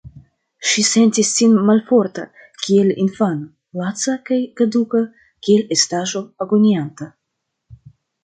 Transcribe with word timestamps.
Ŝi 0.67 0.83
sentis 0.85 1.33
sin 1.39 1.51
malforta 1.67 2.23
kiel 2.63 2.89
infano, 3.03 3.45
laca 3.81 4.15
kaj 4.29 4.39
kaduka 4.61 5.01
kiel 5.49 5.63
estaĵo 5.77 6.23
agonianta. 6.47 7.11